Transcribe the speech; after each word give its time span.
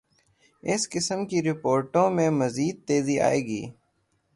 اس 0.63 0.81
قسم 0.93 1.19
کی 1.29 1.37
رپورٹوں 1.43 2.07
میںمزید 2.15 2.75
تیزی 2.87 3.17
آئے 3.27 3.41
گی۔ 3.47 3.63